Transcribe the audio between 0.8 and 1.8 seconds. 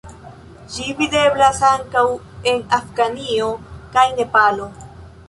videblas